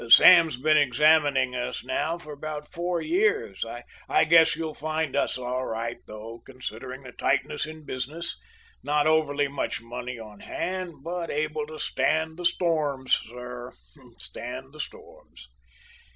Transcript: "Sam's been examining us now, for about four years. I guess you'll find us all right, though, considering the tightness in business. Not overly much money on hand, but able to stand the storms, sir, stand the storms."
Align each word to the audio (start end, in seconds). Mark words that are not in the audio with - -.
"Sam's 0.09 0.57
been 0.57 0.79
examining 0.79 1.55
us 1.55 1.83
now, 1.83 2.17
for 2.17 2.33
about 2.33 2.71
four 2.71 2.99
years. 3.01 3.63
I 4.09 4.23
guess 4.25 4.55
you'll 4.55 4.73
find 4.73 5.15
us 5.15 5.37
all 5.37 5.67
right, 5.67 5.97
though, 6.07 6.39
considering 6.43 7.03
the 7.03 7.11
tightness 7.11 7.67
in 7.67 7.85
business. 7.85 8.35
Not 8.81 9.05
overly 9.05 9.47
much 9.47 9.79
money 9.79 10.17
on 10.17 10.39
hand, 10.39 11.03
but 11.03 11.29
able 11.29 11.67
to 11.67 11.77
stand 11.77 12.37
the 12.39 12.45
storms, 12.45 13.13
sir, 13.13 13.73
stand 14.17 14.73
the 14.73 14.79
storms." 14.79 15.47